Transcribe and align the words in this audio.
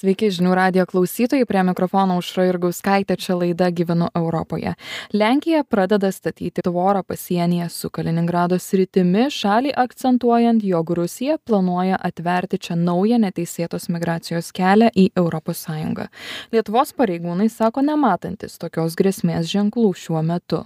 Sveiki 0.00 0.30
žinių 0.32 0.54
radio 0.56 0.86
klausytojai, 0.88 1.44
prie 1.44 1.60
mikrofono 1.68 2.14
užra 2.16 2.46
Irgauskaitė, 2.48 3.18
čia 3.20 3.34
laida 3.36 3.66
Gyvenu 3.68 4.06
Europoje. 4.16 4.70
Lenkija 5.12 5.60
pradeda 5.68 6.08
statyti 6.08 6.64
tvorą 6.64 7.02
pasienyje 7.04 7.66
su 7.68 7.90
Kaliningrado 7.92 8.56
sritimi, 8.56 9.26
šalį 9.28 9.74
akcentuojant, 9.84 10.64
jog 10.64 10.94
Rusija 10.96 11.36
planuoja 11.44 12.00
atverti 12.00 12.62
čia 12.64 12.78
naują 12.80 13.20
neteisėtos 13.26 13.90
migracijos 13.92 14.48
kelią 14.56 14.88
į 14.96 15.10
ES. 15.20 15.68
Lietuvos 16.56 16.96
pareigūnai 16.96 17.52
sako 17.52 17.84
nematantis 17.84 18.56
tokios 18.56 18.96
grėsmės 18.96 19.52
ženklų 19.52 19.92
šiuo 20.00 20.24
metu. 20.24 20.64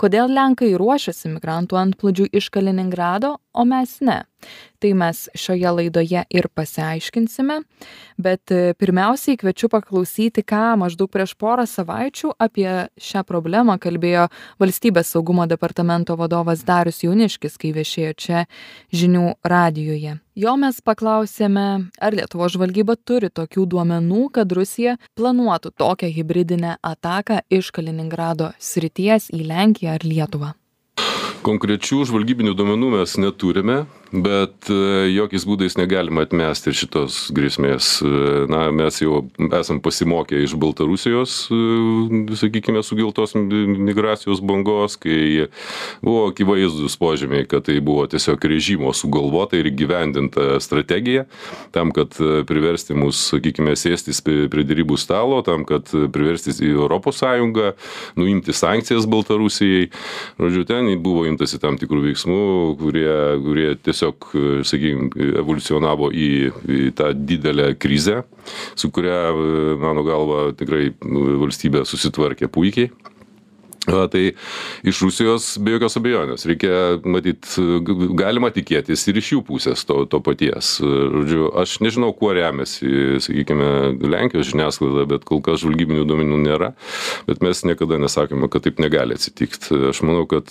Kodėl 0.00 0.32
Lenkai 0.32 0.72
ruošiasi 0.80 1.28
migrantų 1.34 1.76
antplūdžiui 1.82 2.32
iš 2.40 2.48
Kaliningrado, 2.54 3.36
o 3.52 3.68
mes 3.68 3.98
ne? 4.00 4.22
Tai 4.82 4.92
mes 4.92 5.22
šioje 5.32 5.70
laidoje 5.72 6.22
ir 6.28 6.48
pasiaiškinsime, 6.52 7.60
bet 8.20 8.52
e, 8.52 8.74
pirmiausiai 8.76 9.38
kviečiu 9.40 9.70
paklausyti, 9.72 10.44
ką 10.44 10.76
maždaug 10.82 11.08
prieš 11.12 11.32
porą 11.40 11.64
savaičių 11.70 12.34
apie 12.36 12.68
šią 13.00 13.24
problemą 13.24 13.78
kalbėjo 13.80 14.28
Valstybės 14.60 15.14
saugumo 15.14 15.46
departamento 15.48 16.16
vadovas 16.20 16.64
Darius 16.68 17.00
Jauniškis, 17.06 17.56
kai 17.56 17.72
viešėjo 17.76 18.12
čia 18.20 18.44
žinių 18.92 19.32
radijoje. 19.44 20.18
Jo 20.36 20.52
mes 20.60 20.82
paklausėme, 20.84 21.64
ar 21.96 22.12
Lietuvo 22.12 22.44
žvalgyba 22.52 22.98
turi 23.08 23.30
tokių 23.32 23.64
duomenų, 23.72 24.26
kad 24.36 24.52
Rusija 24.52 24.98
planuotų 25.16 25.72
tokią 25.80 26.10
hybridinę 26.12 26.76
ataką 26.84 27.40
iš 27.48 27.72
Kaliningrado 27.72 28.50
srities 28.60 29.30
į 29.32 29.46
Lenkiją 29.48 29.96
ar 29.96 30.04
Lietuvą. 30.04 30.52
Konkrečių 31.46 32.02
žvalgybinių 32.10 32.52
duomenų 32.58 32.92
mes 32.98 33.16
neturime, 33.22 33.78
bet 34.12 34.70
e, 34.70 34.76
jokiais 35.14 35.44
būdais 35.48 35.76
negalima 35.78 36.24
atmesti 36.26 36.74
šitos 36.76 37.26
grėsmės. 37.34 37.88
E, 38.04 38.10
na, 38.50 38.66
mes 38.74 39.00
jau 39.02 39.24
esam 39.56 39.80
pasimokę 39.82 40.38
iš 40.44 40.56
Baltarusijos, 40.60 41.36
e, 41.50 42.36
sakykime, 42.38 42.82
sugeltos 42.86 43.34
migracijos 43.36 44.42
bangos, 44.44 44.98
kai 45.00 45.48
buvo 46.04 46.26
akivaizdus 46.30 46.98
požymiai, 47.00 47.46
kad 47.50 47.66
tai 47.66 47.78
buvo 47.84 48.06
tiesiog 48.10 48.44
režimo 48.46 48.92
sugalvota 48.96 49.58
ir 49.58 49.70
gyvendinta 49.74 50.60
strategija 50.62 51.26
tam, 51.74 51.90
kad 51.94 52.14
priversti 52.46 52.94
mus, 52.96 53.18
sakykime, 53.32 53.74
sėstis 53.78 54.22
prie 54.24 54.64
dėrybų 54.66 54.98
stalo, 55.00 55.40
tam, 55.46 55.66
kad 55.68 55.90
priversti 56.12 56.54
į 56.66 56.72
Europos 56.76 57.20
Sąjungą, 57.22 57.72
nuimti 58.18 58.54
sankcijas 58.56 59.08
Baltarusijai. 59.10 59.90
Žodžiu, 60.40 60.64
ten 60.68 60.88
buvo 61.02 61.24
imtasi 61.28 61.58
tam 61.62 61.78
tikrų 61.80 62.04
veiksmų, 62.08 62.40
kurie, 62.80 63.10
kurie 63.44 63.68
tiesiog 63.86 64.05
tiesiog, 64.06 64.64
sakykim, 64.66 65.10
evoliucionavo 65.40 66.10
į, 66.12 66.28
į 66.66 66.92
tą 66.96 67.12
didelę 67.14 67.74
krizę, 67.78 68.22
su 68.76 68.90
kuria, 68.90 69.32
mano 69.80 70.04
galva, 70.06 70.52
tikrai 70.56 70.92
valstybė 71.00 71.84
susitvarkė 71.86 72.48
puikiai. 72.48 72.90
Va, 73.86 74.06
tai 74.10 74.32
iš 74.86 75.00
Rusijos 75.04 75.44
be 75.62 75.76
jokios 75.76 75.94
abejonės 76.00 76.46
reikia 76.48 76.98
matyt, 77.06 77.46
galima 78.18 78.50
tikėtis 78.54 79.04
ir 79.06 79.20
iš 79.20 79.28
jų 79.36 79.42
pusės 79.46 79.84
to, 79.86 80.00
to 80.10 80.18
paties. 80.26 80.76
Žodžiu, 80.82 81.52
aš 81.62 81.76
nežinau, 81.84 82.10
kuo 82.16 82.32
remiasi, 82.34 83.20
sakykime, 83.22 83.68
Lenkijos 84.06 84.50
žiniasklaida, 84.50 85.06
bet 85.10 85.26
kol 85.28 85.42
kas 85.44 85.62
žvalgybinių 85.62 86.06
duomenų 86.08 86.40
nėra, 86.42 86.72
bet 87.28 87.44
mes 87.46 87.62
niekada 87.68 88.00
nesakome, 88.02 88.50
kad 88.50 88.66
taip 88.66 88.82
negali 88.82 89.14
atsitikti. 89.14 89.78
Aš 89.92 90.02
manau, 90.06 90.26
kad 90.30 90.50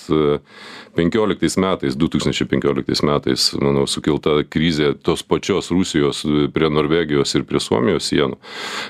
15 0.95 1.59
metais, 1.59 1.99
2015 1.99 3.03
metais, 3.03 3.49
manau, 3.59 3.83
sukelta 3.89 4.37
krizė 4.47 4.93
tos 5.03 5.25
pačios 5.27 5.73
Rusijos 5.75 6.23
prie 6.55 6.71
Norvegijos 6.71 7.35
ir 7.35 7.43
prie 7.47 7.59
Suomijos 7.59 8.07
sienų, 8.13 8.39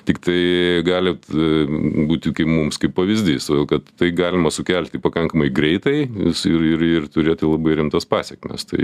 tik 0.05 0.21
tai 0.21 0.39
gali 0.85 1.15
būti 1.25 2.35
kaip 2.35 2.49
mums 2.49 2.77
kaip 2.81 2.93
pavyzdys, 2.97 3.49
todėl 3.49 3.65
kad 3.73 3.89
tai 3.97 4.13
gali 4.13 4.34
galima 4.35 4.51
sukelti 4.51 4.99
pakankamai 4.99 5.49
greitai 5.49 6.03
ir, 6.03 6.35
ir, 6.45 6.83
ir 6.83 7.07
turėti 7.11 7.47
labai 7.47 7.77
rimtas 7.79 8.05
pasiekmes. 8.05 8.67
Tai 8.67 8.83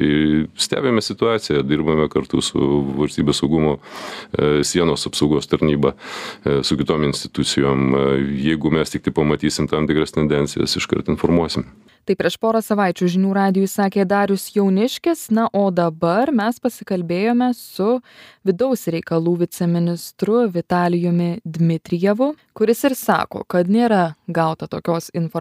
stebėme 0.55 1.03
situaciją, 1.03 1.63
dirbame 1.67 2.07
kartu 2.11 2.41
su 2.41 2.59
valstybės 2.97 3.41
saugumo 3.41 3.77
e, 3.77 4.63
sienos 4.63 5.05
apsaugos 5.07 5.49
tarnyba, 5.51 5.95
e, 6.45 6.61
su 6.63 6.77
kitom 6.79 7.03
institucijom. 7.09 7.87
E, 7.91 8.03
jeigu 8.47 8.71
mes 8.71 8.93
tik 8.93 9.03
tai 9.07 9.15
pamatysim 9.15 9.67
tam 9.67 9.89
tikras 9.89 10.15
tendencijas, 10.15 10.77
iškart 10.79 11.11
informuosim. 11.11 11.67
Tai 12.01 12.15
prieš 12.17 12.39
porą 12.41 12.63
savaičių 12.65 13.07
žinių 13.13 13.31
radijui 13.37 13.67
sakė 13.69 14.07
Darius 14.09 14.47
Jauniškis, 14.55 15.27
na 15.37 15.45
o 15.53 15.67
dabar 15.69 16.31
mes 16.33 16.57
pasikalbėjome 16.57 17.51
su 17.53 17.99
vidaus 18.47 18.87
reikalų 18.89 19.35
viceministru 19.43 20.47
Vitalijumi 20.49 21.35
Dmitrijevu, 21.45 22.31
kuris 22.57 22.81
ir 22.89 22.97
sako, 22.97 23.43
kad 23.45 23.69
nėra 23.69 24.15
gauta 24.25 24.65
tokios 24.71 25.11
informacijos, 25.13 25.40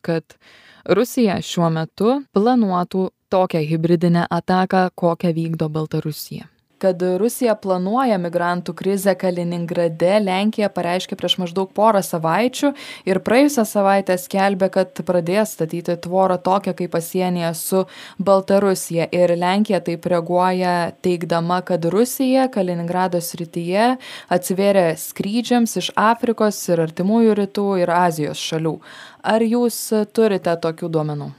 kad 0.00 0.36
Rusija 0.84 1.40
šiuo 1.42 1.70
metu 1.70 2.18
planuotų 2.36 3.08
tokią 3.32 3.62
hybridinę 3.68 4.26
ataką, 4.30 4.88
kokią 4.94 5.32
vykdo 5.34 5.68
Baltarusija 5.68 6.53
kad 6.84 7.02
rusija 7.20 7.54
planuoja 7.56 8.18
migrantų 8.20 8.74
krizę 8.76 9.14
kaliningrade. 9.16 10.18
Lenkija 10.24 10.68
pareiškė 10.72 11.16
prieš 11.16 11.38
maždaug 11.40 11.70
porą 11.76 12.02
savaičių 12.04 12.72
ir 13.08 13.20
praėjusią 13.24 13.64
savaitę 13.68 14.16
skelbė 14.20 14.68
kad 14.74 15.02
pradės 15.08 15.54
statyti 15.56 15.96
tvorą 16.04 16.36
tokią 16.44 16.74
kaip 16.76 16.92
pasienyje 16.92 17.52
su 17.58 17.84
baltarusija. 18.18 19.08
Ir 19.16 19.32
lenkija 19.40 19.80
taip 19.84 20.04
reaguoja 20.12 20.74
teigdama 21.04 21.62
kad 21.64 21.84
rusija 21.94 22.48
kaliningrado 22.52 23.22
srityje 23.24 23.94
atsivėrė 24.36 24.90
skrydžiams 25.00 25.78
iš 25.80 25.92
afrikos 25.96 26.60
ir 26.68 26.84
artimųjų 26.84 27.38
rytų 27.40 27.70
ir 27.84 27.94
azijos 27.94 28.42
šalių. 28.50 28.76
Ar 29.24 29.46
jūs 29.46 29.80
turite 30.12 30.58
tokių 30.60 30.92
duomenų 30.92 31.32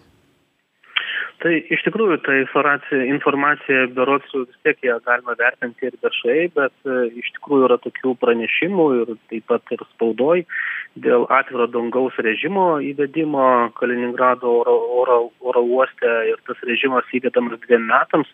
tai 1.43 1.55
iš 1.73 1.83
tikrųjų 1.85 2.17
ta 2.25 2.35
informacija 2.39 3.05
informacija 3.09 3.85
berods 3.95 4.31
vis 4.35 4.57
tiek 4.65 4.81
ją 4.87 4.97
galima 5.05 5.35
vertinti 5.39 5.89
ir 5.89 5.97
viešai 6.03 6.47
bet 6.55 6.73
e, 6.87 6.97
iš 7.21 7.31
tikrųjų 7.37 7.67
yra 7.69 7.77
tokių 7.83 8.15
pranešimų 8.21 8.87
ir 9.01 9.13
taip 9.31 9.47
pat 9.51 9.75
ir 9.75 9.83
spaudoj 9.93 10.45
dėl 11.05 11.27
atviro 11.37 11.67
dangaus 11.71 12.15
režimo 12.23 12.79
įvedimo 12.91 13.47
kaliningrado 13.79 14.51
oro 14.61 14.75
oro 15.01 15.17
oro 15.43 15.65
uoste 15.77 16.13
ir 16.31 16.39
tas 16.47 16.61
režimas 16.67 17.09
įvedamas 17.15 17.59
dviem 17.67 17.87
metams 17.91 18.31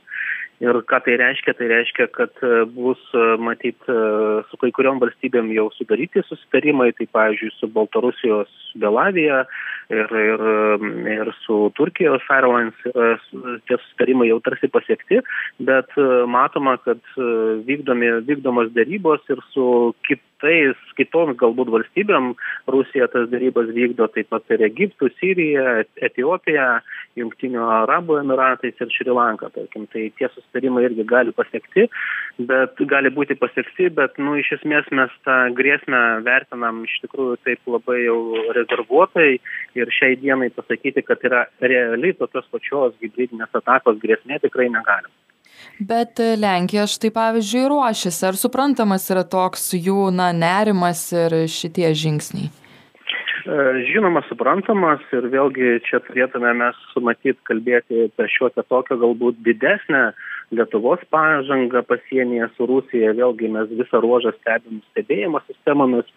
ir 0.61 0.79
ką 0.89 0.99
tai 1.05 1.17
reiškia? 1.21 1.55
Tai 1.57 1.67
reiškia 1.71 2.07
kad 2.15 2.43
e, 2.45 2.63
bus 2.75 3.01
e, 3.17 3.25
matyt 3.41 3.89
su 4.49 4.59
kai 4.61 4.71
kuriom 4.75 5.01
valstybėm 5.01 5.51
jau 5.55 5.67
sudaryti 5.75 6.23
susitarimai 6.27 6.91
tai 6.97 7.09
pavyzdžiui 7.17 7.53
su 7.57 7.69
baltarusijos 7.75 8.51
belavija 8.81 9.43
ir 9.91 10.13
ir 10.21 10.43
ir 11.15 11.31
su 11.43 11.57
turkijos 11.75 12.23
airlines 12.31 12.77
tie 12.85 13.75
susitarimai 13.75 14.29
jau 14.29 14.39
tarsi 14.45 14.69
pasiekti 14.71 15.19
bet 15.67 15.97
matoma 16.31 16.77
kad 16.85 17.01
vykdomi 17.67 18.13
vykdomos 18.29 18.71
derybos 18.77 19.25
ir 19.33 19.43
su 19.51 19.67
kitais 20.41 20.77
kitom 20.97 21.35
galbūt 21.37 21.69
valstybėm 21.69 22.33
rusija 22.67 23.07
tas 23.13 23.29
derybas 23.29 23.69
vykdo 23.73 24.07
taip 24.13 24.29
pat 24.29 24.43
ir 24.49 24.63
egiptu 24.65 25.09
sirija 25.19 25.83
etiopija 26.01 26.81
jungtinių 27.15 27.61
arabų 27.83 28.19
emyratais 28.21 28.75
ir 28.79 28.89
šri 28.89 29.11
lanka 29.13 29.49
tarkim. 29.49 29.87
Tai 29.87 30.09
tie 30.17 30.29
susitarimai 30.33 30.85
irgi 30.85 31.03
gali 31.05 31.31
pasiekti 31.31 31.87
bet 32.39 32.75
gali 32.87 33.09
būti 33.09 33.37
pasiekti 33.37 33.89
bet 33.89 34.17
nu 34.17 34.37
iš 34.39 34.53
esmės 34.59 34.89
mes 34.91 35.11
tą 35.25 35.37
grėsmę 35.57 36.23
vertinam 36.25 36.83
iš 36.85 36.99
tikrųjų 37.05 37.37
taip 37.45 37.59
labai 37.67 38.01
jau 38.05 38.19
rezervuotai 38.57 39.39
ir 39.75 39.91
šiai 39.99 40.17
dienai 40.21 40.49
pasakyti 40.49 41.03
kad 41.05 41.21
yra 41.23 41.45
reali 41.61 42.13
tokios 42.13 42.47
pačios 42.51 42.95
hibridinės 43.01 43.53
atakos 43.61 43.99
grėsmė 44.01 44.41
tikrai 44.41 44.69
negalim 44.71 45.11
Bet 45.79 46.19
Lenkija 46.19 46.87
štai 46.89 47.11
pavyzdžiui 47.15 47.67
ruošiasi, 47.71 48.25
ar 48.29 48.39
suprantamas 48.39 49.09
yra 49.13 49.23
toks 49.27 49.71
jų 49.77 50.09
na, 50.15 50.31
nerimas 50.35 51.07
ir 51.15 51.43
šitie 51.49 51.93
žingsniai? 51.97 52.51
E, 53.41 53.83
žinoma 53.89 54.21
suprantamas 54.27 55.01
ir 55.15 55.25
vėlgi 55.33 55.79
čia 55.87 56.01
turėtume 56.05 56.51
mes 56.59 56.77
matyt 57.01 57.39
kalbėti 57.49 58.05
apie 58.07 58.27
šiokią 58.35 58.63
tokią 58.69 58.97
galbūt 59.01 59.39
didesnę 59.45 60.11
lietuvos 60.51 61.01
pažangą 61.13 61.81
pasienyje 61.87 62.49
su 62.55 62.67
rusija. 62.69 63.13
Vėlgi 63.17 63.49
mes 63.53 63.71
visą 63.79 64.01
ruožą 64.03 64.33
stebim 64.37 64.81
stebėjimo 64.91 65.41
sistemomis. 65.47 66.09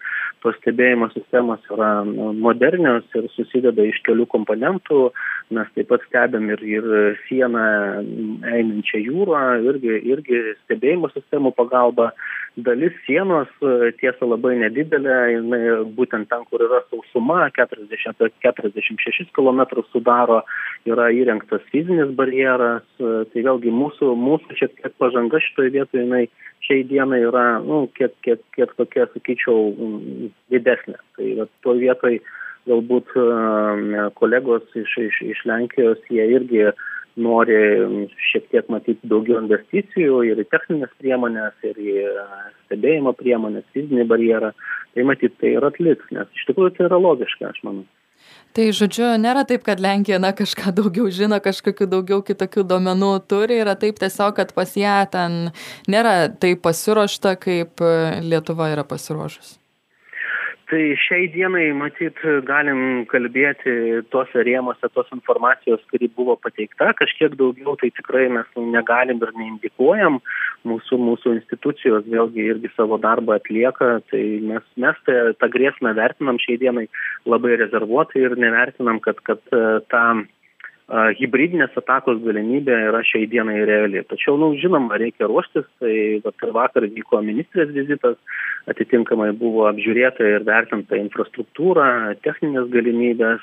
Tos 0.43 0.57
stebėjimo 0.59 1.07
sistemos 1.15 1.63
yra 1.73 1.91
modernios 2.05 3.07
ir 3.17 3.29
susideda 3.33 3.87
iš 3.89 4.01
kelių 4.05 4.27
komponentų. 4.29 5.07
Mes 5.55 5.71
taip 5.73 5.89
pat 5.89 6.05
stebim 6.09 6.51
ir 6.53 6.61
ir 6.67 6.89
sieną 7.25 7.65
einančią 8.51 9.01
jūrą 9.07 9.45
irgi 9.71 9.97
irgi 10.13 10.43
stebėjimo 10.65 11.09
sistemų 11.15 11.55
pagalba 11.57 12.11
dalis 12.57 12.93
sienos 13.05 13.51
tiesa 13.99 14.27
labai 14.27 14.55
nedidelė 14.59 15.15
jinai 15.33 15.61
būtent 15.97 16.29
ten 16.31 16.45
kur 16.49 16.63
yra 16.63 16.81
sausuma 16.89 17.49
keturiasdešim 17.55 18.13
apie 18.13 18.29
keturiasdešim 18.45 18.99
šešis 19.03 19.33
kilometrus 19.35 19.89
sudaro 19.91 20.41
yra 20.87 21.09
įrengtas 21.11 21.65
fizinis 21.73 22.13
barjeras 22.15 22.85
tai 22.99 23.43
vėlgi 23.47 23.73
mūsų 23.75 24.13
mūsų 24.21 24.59
šiek 24.61 24.77
tiek 24.79 24.95
pažanga 25.01 25.41
šitoje 25.43 25.73
vietoje 25.75 26.05
jinai 26.05 26.23
šiai 26.65 26.87
dienai 26.87 27.21
yra 27.27 27.45
nu 27.65 27.85
kiek 27.97 28.15
kiek 28.25 28.41
kiek 28.55 28.71
tokia 28.79 29.09
sakyčiau 29.11 29.69
didesnė. 30.53 30.97
Tai 31.17 31.31
vat 31.41 31.53
toj 31.65 31.81
vietoj 31.83 32.19
galbūt 32.69 33.11
kolegos 34.19 34.79
iš 34.79 34.97
iš 35.09 35.21
iš 35.35 35.45
lenkijos 35.49 36.01
jie 36.09 36.25
irgi 36.37 36.69
nori 37.15 37.57
šiek 38.31 38.47
tiek 38.51 38.69
matyt 38.71 39.01
daugiau 39.07 39.39
investicijų 39.41 40.21
ir 40.29 40.41
į 40.43 40.47
technines 40.51 40.91
priemones 41.01 41.67
ir 41.67 41.79
į 41.79 41.97
stebėjimo 42.65 43.15
priemones 43.19 43.67
fizinį 43.75 44.07
barjerą. 44.09 44.51
Tai 44.95 45.05
matyt 45.07 45.35
tai 45.41 45.55
ir 45.57 45.67
atliks 45.67 46.11
nes 46.15 46.27
iš 46.35 46.47
tikrųjų 46.49 46.75
tai 46.75 46.89
yra 46.89 46.99
logiška 46.99 47.51
aš 47.51 47.61
manau. 47.67 47.85
Tai 48.55 48.69
žodžiu 48.71 49.09
nėra 49.19 49.43
taip 49.47 49.65
kad 49.67 49.81
lenkija 49.83 50.19
na 50.23 50.31
kažką 50.35 50.71
daugiau 50.77 51.09
žino 51.11 51.41
kažkokių 51.43 51.89
daugiau 51.91 52.23
kitokių 52.23 52.63
duomenų 52.69 53.11
turi. 53.27 53.59
Yra 53.63 53.75
taip 53.79 53.99
tiesiog 53.99 54.37
kad 54.39 54.55
pas 54.55 54.71
ją 54.79 55.01
ten 55.11 55.51
nėra 55.91 56.15
taip 56.39 56.63
pasiruošta 56.63 57.35
kaip 57.43 57.83
lietuva 58.23 58.71
yra 58.71 58.87
pasiruošus 58.87 59.57
tai 60.69 60.95
šiai 60.97 61.27
dienai 61.33 61.69
matyt 61.77 62.17
galim 62.47 63.05
kalbėti 63.11 64.01
tuose 64.13 64.43
rėmuose 64.47 64.89
tos 64.93 65.09
informacijos 65.13 65.83
kuri 65.91 66.09
buvo 66.17 66.35
pateikta 66.41 66.91
kažkiek 66.97 67.35
daugiau 67.39 67.75
tai 67.81 67.91
tikrai 67.93 68.25
mes 68.33 68.49
negalim 68.57 69.21
ir 69.21 69.33
neindikuojam. 69.37 70.19
Mūsų 70.65 70.97
mūsų 70.97 71.35
institucijos 71.37 72.07
vėlgi 72.09 72.47
irgi 72.53 72.71
savo 72.73 72.97
darbą 73.01 73.37
atlieka 73.37 73.99
tai 74.09 74.23
mes 74.49 74.65
mes 74.81 75.01
tą 75.05 75.19
tą 75.41 75.51
grėsmę 75.53 75.93
vertinam 75.97 76.41
šiai 76.41 76.57
dienai 76.63 76.87
labai 77.29 77.59
rezervuotai 77.61 78.25
ir 78.25 78.37
nevertinam 78.41 79.01
kad 79.05 79.21
kad 79.29 79.43
ta 79.93 80.05
hibridinės 80.87 81.73
atakos 81.79 82.19
galimybė 82.21 82.75
yra 82.91 83.01
šiai 83.01 83.25
dienai 83.29 83.57
reali. 83.65 84.03
Tačiau 84.05 84.37
nu 84.37 84.51
žinoma 84.61 84.99
reikia 85.01 85.25
ruoštis. 85.25 85.65
Tai 85.81 85.95
vat 86.25 86.45
ir 86.45 86.53
vakar 86.53 86.85
vyko 86.85 87.21
ministrės 87.25 87.73
vizitas 87.73 88.17
atitinkamai 88.69 89.31
buvo 89.33 89.65
apžiūrėta 89.71 90.23
ir 90.35 90.45
vertinta 90.45 90.99
infrastruktūra 91.01 92.15
techninės 92.21 92.69
galimybės. 92.69 93.41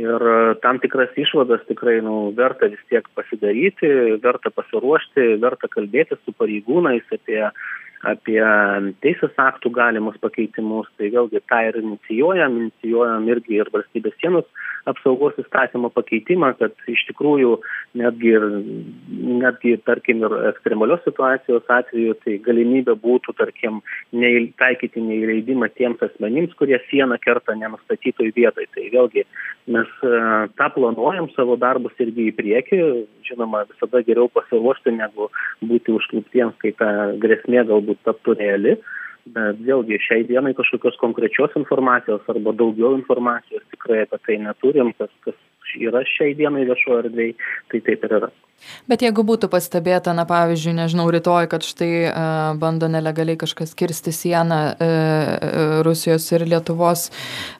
Ir 0.00 0.22
tam 0.62 0.78
tikras 0.80 1.10
išvadas 1.18 1.64
tikrai 1.68 1.98
nu 2.00 2.30
verta 2.32 2.68
vis 2.70 2.80
tiek 2.88 3.04
pasidaryti 3.18 3.88
verta 4.22 4.52
pasiruošti 4.54 5.34
verta 5.42 5.68
kalbėtis 5.68 6.20
su 6.24 6.32
pareigūnais 6.38 7.10
apie 7.12 7.42
apie 8.06 8.40
teisės 9.04 9.36
aktų 9.36 9.72
galimus 9.76 10.16
pakeitimus. 10.22 10.88
Tai 10.96 11.10
vėlgi 11.12 11.42
tą 11.50 11.60
ir 11.68 11.80
inicijuojam 11.82 12.56
inicijuojam 12.64 13.28
irgi 13.28 13.60
ir 13.60 13.70
valstybės 13.74 14.16
sienos 14.20 14.48
apsaugos 14.88 15.36
įstatymo 15.40 15.90
pakeitimą 15.92 16.54
kad 16.58 16.72
iš 16.88 17.02
tikrųjų 17.10 17.58
netgi 18.00 18.32
ir 18.32 18.46
netgi 19.42 19.74
tarkim 19.84 20.24
ir 20.24 20.36
ekstremalios 20.52 21.02
situacijos 21.04 21.68
atveju 21.68 22.16
tai 22.24 22.38
galimybė 22.46 22.96
būtų 23.02 23.36
tarkim 23.36 23.82
nei 24.16 24.48
taikyti 24.60 25.04
neįleidimą 25.04 25.68
tiems 25.76 26.00
asmenims 26.08 26.56
kurie 26.56 26.80
sieną 26.88 27.20
kerta 27.20 27.56
nenustatytoj 27.58 28.32
vietoj. 28.36 28.68
Tai 28.74 28.88
vėlgi 28.96 29.26
mes 29.70 29.92
tą 30.56 30.72
planuojam 30.74 31.28
savo 31.36 31.58
darbus 31.60 31.92
irgi 32.00 32.30
į 32.30 32.36
priekį 32.40 32.82
žinoma 33.30 33.64
visada 33.70 34.02
geriau 34.06 34.30
pasiruošti 34.34 34.94
negu 34.96 35.30
būti 35.64 35.94
užkluptiems 35.96 36.58
kai 36.62 36.74
ta 36.78 36.90
grėsmė 37.22 37.64
galbūt 37.70 38.02
taptų 38.08 38.36
reali. 38.40 38.78
Bet 39.30 39.60
vėlgi 39.62 39.98
šiai 40.00 40.24
dienai 40.26 40.54
kažkokios 40.56 40.96
konkrečios 41.00 41.52
informacijos 41.60 42.24
arba 42.32 42.54
daugiau 42.56 42.94
informacijos 42.96 43.66
tikrai 43.74 44.04
apie 44.06 44.18
tai 44.26 44.38
neturim 44.46 44.94
kas 44.98 45.12
kas 45.26 45.36
yra 45.78 46.04
šiai 46.16 46.36
dienai 46.38 46.66
viešoj 46.68 47.02
erdvėj 47.04 47.34
tai 47.70 47.82
taip 47.86 48.08
ir 48.08 48.16
yra. 48.20 48.30
Bet 48.90 49.04
jeigu 49.04 49.22
būtų 49.26 49.48
pastebėta 49.52 50.12
na 50.16 50.26
pavyzdžiui 50.28 50.74
nežinau 50.76 51.06
rytoj 51.12 51.48
kad 51.52 51.64
štai 51.64 52.10
bando 52.60 52.90
nelegaliai 52.92 53.38
kažkas 53.40 53.72
kirsti 53.78 54.12
sieną 54.14 54.60
rusijos 55.86 56.26
ir 56.34 56.44
lietuvos 56.48 57.06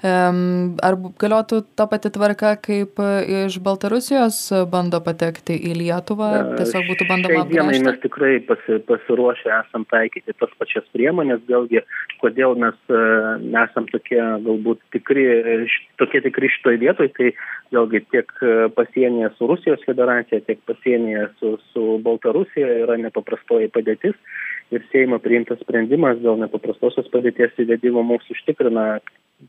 ar 0.05 0.99
galiotų 1.23 1.63
ta 1.79 1.87
pati 1.91 2.13
tvarka 2.13 2.55
kaip 2.61 3.01
iš 3.01 3.61
baltarusijos 3.65 4.43
bando 4.73 5.01
patekti 5.05 5.57
į 5.71 5.77
lietuvą 5.81 6.31
tiesiog 6.61 6.89
būtų 6.93 7.09
bandoma 7.09 7.45
šiai 7.45 7.53
dienai 7.55 7.81
mes 7.87 8.01
tikrai 8.05 8.35
pasi 8.49 8.81
pasiruošę 8.91 9.55
esam 9.61 9.87
taikyti 9.93 10.37
tas 10.37 10.53
pačias 10.61 10.85
priemones 10.97 11.41
vėlgi 11.49 11.85
kodėl 12.21 12.59
mes 12.61 12.77
nesam 13.47 13.89
tokie 13.93 14.21
galbūt 14.21 14.85
tikri 14.97 15.27
tokie 16.01 16.21
tikri 16.29 16.53
šitoj 16.59 16.81
vietoj 16.85 17.13
tai 17.17 17.33
vėlgi 17.73 18.00
tiek 18.13 18.31
pasienyje 18.77 19.31
su 19.37 19.49
rusijos 19.51 19.83
federacija 19.87 20.41
tiek 20.47 20.61
pasienyje 20.69 21.27
su 21.41 21.57
su 21.73 21.87
baltarusija 22.05 22.69
yra 22.85 22.97
nepaprastoji 23.01 23.71
padėtis 23.75 24.17
ir 24.71 24.85
seimo 24.93 25.19
priimtas 25.23 25.61
sprendimas 25.65 26.21
dėl 26.23 26.39
nepaprastosios 26.41 27.11
padėties 27.13 27.59
įvedimo 27.65 28.05
mums 28.07 28.27
užtikrina 28.31 28.87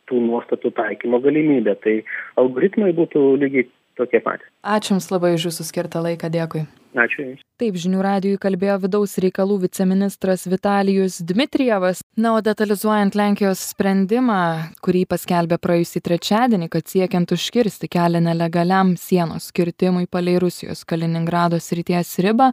tų 0.09 0.21
nuostatų 0.25 0.73
taikymo 0.77 1.21
galimybę. 1.23 1.75
Tai 1.83 1.95
algoritmai 2.41 2.91
būtų 2.97 3.25
lygiai 3.41 3.67
tokie 3.99 4.21
patys. 4.23 4.49
Ačiū 4.63 4.95
jums 4.95 5.11
labai 5.13 5.35
už 5.37 5.49
jūsų 5.49 5.67
skirtą 5.67 6.03
laiką. 6.05 6.31
Dėkui 6.33 6.65
ačiū 6.95 7.25
jums. 7.25 7.45
Taip 7.61 7.75
žinių 7.77 8.01
radijui 8.01 8.39
kalbėjo 8.41 8.79
vidaus 8.87 9.17
reikalų 9.21 9.59
viceministras 9.67 10.47
vitalijus 10.49 11.19
dmitrijevas. 11.21 12.01
Na 12.17 12.33
o 12.33 12.41
detalizuojant 12.41 13.15
lenkijos 13.15 13.61
sprendimą 13.71 14.39
kurį 14.81 15.03
paskelbė 15.11 15.59
praėjusį 15.61 16.01
trečiadienį 16.07 16.69
kad 16.73 16.89
siekiant 16.89 17.31
užkirsti 17.35 17.89
kelią 17.91 18.23
nelegaliam 18.25 18.95
sienos 18.97 19.51
kirtimui 19.55 20.07
palei 20.11 20.39
rusijos 20.41 20.81
kaliningrado 20.89 21.59
srities 21.61 22.15
ribą 22.25 22.49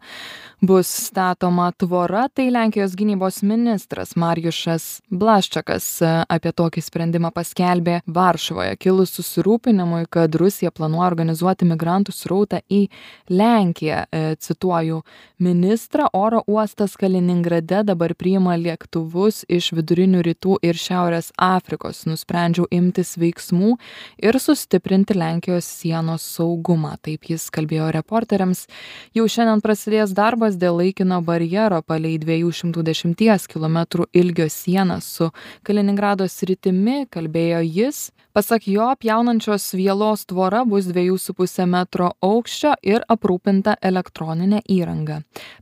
bus 0.61 0.91
statoma 1.08 1.70
tvora 1.73 2.26
tai 2.29 2.50
lenkijos 2.52 2.96
gynybos 2.99 3.41
ministras 3.46 4.14
marijušas 4.19 5.00
blaščakas 5.08 5.88
apie 6.29 6.52
tokį 6.52 6.84
sprendimą 6.84 7.32
paskelbė 7.34 8.00
varšuvoje 8.06 8.76
kilus 8.82 9.17
susirūpinimui 9.17 10.05
kad 10.11 10.34
rusija 10.37 10.75
planuoja 10.75 11.08
organizuoti 11.12 11.69
migrantų 11.73 12.12
srautą 12.12 12.61
į 12.69 12.84
lenkiją 13.31 14.05
cituoju 14.36 15.02
ministrą 15.38 16.08
oro 16.12 16.42
uostas 16.46 16.96
kaliningrade 17.00 17.82
dabar 17.88 18.14
priima 18.14 18.56
lėktuvus 18.58 19.44
iš 19.48 19.70
vidurinių 19.76 20.22
rytų 20.26 20.58
ir 20.62 20.78
šiaurės 20.78 21.30
afrikos. 21.36 22.04
Nusprendžiau 22.10 22.66
imtis 22.70 23.16
veiksmų 23.20 23.76
ir 24.22 24.38
sustiprinti 24.42 25.16
lenkijos 25.19 25.64
sienos 25.64 26.26
saugumą. 26.36 26.96
Taip 27.02 27.30
jis 27.30 27.48
kalbėjo 27.54 27.90
reporteriams. 27.96 28.66
Jau 29.16 29.28
šiandien 29.28 29.62
prasidės 29.64 30.14
darbas 30.16 30.58
dėl 30.60 30.81
laikino 30.82 31.20
barjero 31.24 31.81
palei 31.82 32.16
dviejų 32.20 32.52
šimtų 32.60 32.84
dešimties 32.90 33.48
kilometrų 33.50 34.08
ilgio 34.12 34.48
sieną 34.52 35.00
su 35.04 35.31
kaliningrado 35.66 36.28
sritimi 36.28 37.06
kalbėjo 37.10 37.62
jis 37.64 38.08
pasak 38.38 38.68
jo 38.68 38.94
pjaunančios 39.00 39.64
vielos 39.74 40.20
tvora 40.30 40.60
bus 40.62 40.86
dviejų 40.86 41.16
su 41.18 41.32
puse 41.34 41.64
metro 41.66 42.12
aukščio 42.22 42.76
ir 42.86 43.02
aprūpinta 43.10 43.72
elektronine 43.82 44.60
įranga. 44.70 45.16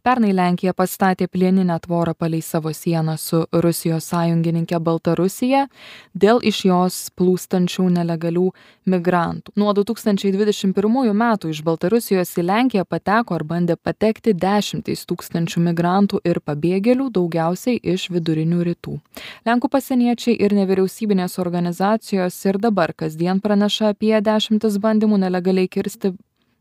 Pernai 0.04 0.35
lenkija 0.37 0.75
pastatė 0.76 1.25
plieninę 1.33 1.78
tvorą 1.87 2.12
palei 2.12 2.42
savo 2.45 2.75
sieną 2.76 3.14
su 3.16 3.40
rusijos 3.64 4.11
sąjungininke 4.12 4.76
baltarusija 4.88 5.62
dėl 6.12 6.42
iš 6.45 6.59
jos 6.68 6.99
plūstančių 7.16 7.87
nelegalių 7.95 8.50
migrantų. 8.92 9.56
Nuo 9.56 9.73
du 9.73 9.87
tūkstančiai 9.88 10.35
dvidešim 10.37 10.76
pirmųjų 10.76 11.16
metų 11.16 11.54
iš 11.54 11.64
baltarusijos 11.64 12.35
į 12.37 12.45
lenkiją 12.50 12.85
pateko 12.85 13.38
ar 13.38 13.47
bandė 13.49 13.78
patekti 13.80 14.37
dešimtys 14.37 15.06
tūkstančių 15.09 15.64
migrantų 15.71 16.21
ir 16.28 16.42
pabėgėlių 16.45 17.09
daugiausiai 17.16 17.80
iš 17.80 18.11
vidurinių 18.12 18.61
rytų. 18.68 19.00
Lenkų 19.49 19.73
pasieniečiai 19.73 20.37
ir 20.37 20.52
nevyriausybinės 20.61 21.40
organizacijos 21.40 22.37
ir 22.45 22.61
dabar 22.67 22.93
kasdien 22.93 23.41
praneša 23.43 23.95
apie 23.95 24.15
dešimtis 24.21 24.81
bandymų 24.83 25.23
nelegaliai 25.25 25.71
kirsti 25.71 26.17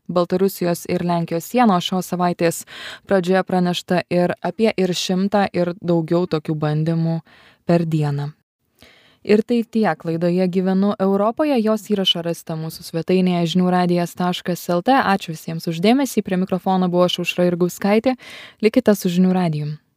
baltarusijos 0.08 0.86
ir 0.88 1.04
lenkijos 1.04 1.50
sieną 1.50 1.78
o 1.78 1.82
šios 1.82 2.10
savaitės. 2.12 2.64
Pradžioje 3.06 3.42
pranešta 3.46 4.02
ir 4.10 4.34
apie 4.42 4.72
ir 4.76 4.94
šimtą 4.94 5.46
ir 5.52 5.74
daugiau 5.82 6.26
tokių 6.30 6.54
bandymų 6.54 7.20
per 7.66 7.86
dieną. 7.86 8.32
Ir 9.26 9.42
tai 9.42 9.64
tiek. 9.64 10.04
Laidoje 10.06 10.46
gyvenu 10.46 10.92
europoje. 11.02 11.56
Jos 11.58 11.88
įrašą 11.90 12.22
rasite 12.22 12.54
mūsų 12.54 12.86
svetainėje 12.86 13.56
žinių 13.56 13.72
radijas 13.74 14.14
taškas 14.14 14.62
lt. 14.76 14.94
Ačiū 15.02 15.34
visiems 15.34 15.66
už 15.66 15.82
dėmesį 15.82 16.22
prie 16.22 16.38
mikrofono 16.38 16.86
buvau 16.92 17.08
aš 17.10 17.18
aušra 17.24 17.48
jurgauskaitė. 17.50 18.14
Likite 18.62 18.94
su 18.94 19.10
žinių 19.10 19.34
radiju 19.34 19.74